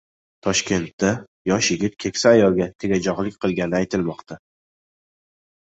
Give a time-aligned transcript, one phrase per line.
[0.45, 1.11] Toshkentda
[1.51, 4.43] yosh yigit keksa ayolga tegajog‘lik qilgani aytilmoqda